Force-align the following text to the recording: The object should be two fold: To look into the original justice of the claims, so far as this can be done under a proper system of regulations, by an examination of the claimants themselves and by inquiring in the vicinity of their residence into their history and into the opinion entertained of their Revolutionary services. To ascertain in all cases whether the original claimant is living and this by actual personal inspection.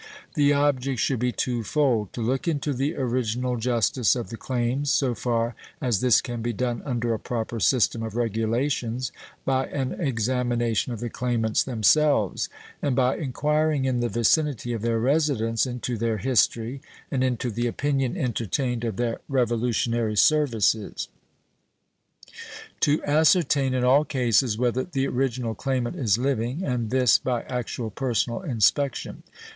The 0.33 0.51
object 0.51 0.99
should 0.99 1.19
be 1.19 1.31
two 1.31 1.63
fold: 1.63 2.11
To 2.13 2.21
look 2.21 2.47
into 2.47 2.73
the 2.73 2.95
original 2.95 3.55
justice 3.55 4.15
of 4.15 4.31
the 4.31 4.35
claims, 4.35 4.89
so 4.89 5.13
far 5.13 5.53
as 5.79 6.01
this 6.01 6.21
can 6.21 6.41
be 6.41 6.53
done 6.53 6.81
under 6.85 7.13
a 7.13 7.19
proper 7.19 7.59
system 7.59 8.01
of 8.01 8.15
regulations, 8.15 9.11
by 9.45 9.67
an 9.67 9.91
examination 10.01 10.91
of 10.91 11.01
the 11.01 11.09
claimants 11.11 11.63
themselves 11.63 12.49
and 12.81 12.95
by 12.95 13.15
inquiring 13.15 13.85
in 13.85 13.99
the 13.99 14.09
vicinity 14.09 14.73
of 14.73 14.81
their 14.81 14.97
residence 14.97 15.67
into 15.67 15.99
their 15.99 16.17
history 16.17 16.81
and 17.11 17.23
into 17.23 17.51
the 17.51 17.67
opinion 17.67 18.17
entertained 18.17 18.83
of 18.83 18.95
their 18.95 19.19
Revolutionary 19.29 20.15
services. 20.15 21.09
To 22.79 23.03
ascertain 23.03 23.75
in 23.75 23.83
all 23.83 24.03
cases 24.03 24.57
whether 24.57 24.83
the 24.83 25.07
original 25.07 25.53
claimant 25.53 25.95
is 25.95 26.17
living 26.17 26.63
and 26.63 26.89
this 26.89 27.19
by 27.19 27.43
actual 27.43 27.91
personal 27.91 28.41
inspection. 28.41 29.21